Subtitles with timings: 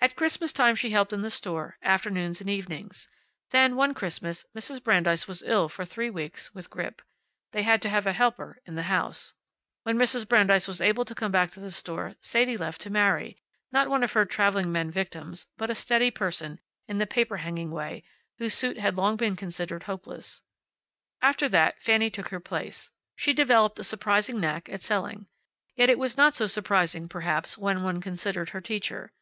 [0.00, 3.08] At Christmas time she helped in the store, afternoons and evenings.
[3.50, 4.80] Then, one Christmas, Mrs.
[4.82, 7.02] Brandeis was ill for three weeks with grippe.
[7.50, 9.32] They had to have a helper in the house.
[9.82, 10.26] When Mrs.
[10.28, 14.04] Brandeis was able to come back to the store Sadie left to marry, not one
[14.04, 18.04] of her traveling men victims, but a steady person, in the paper hanging way,
[18.38, 20.42] whose suit had long been considered hopeless.
[21.20, 22.92] After that Fanny took her place.
[23.16, 25.26] She developed a surprising knack at selling.
[25.74, 29.12] Yet it was not so surprising, perhaps, when one considered her teacher.